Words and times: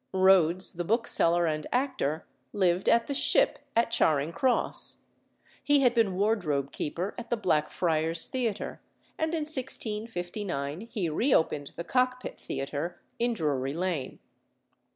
Rhodes, 0.13 0.71
the 0.71 0.83
bookseller 0.83 1.45
and 1.45 1.67
actor, 1.71 2.25
lived 2.53 2.89
at 2.89 3.05
the 3.05 3.13
Ship 3.13 3.59
at 3.75 3.91
Charing 3.91 4.31
Cross. 4.31 5.03
He 5.63 5.81
had 5.81 5.93
been 5.93 6.15
wardrobe 6.15 6.71
keeper 6.71 7.13
at 7.19 7.29
the 7.29 7.37
Blackfriars 7.37 8.25
Theatre; 8.25 8.81
and 9.19 9.31
in 9.35 9.41
1659 9.41 10.87
he 10.91 11.07
reopened 11.07 11.73
the 11.75 11.83
Cockpit 11.83 12.39
Theatre 12.39 12.99
in 13.19 13.33
Drury 13.33 13.75
Lane. 13.75 14.17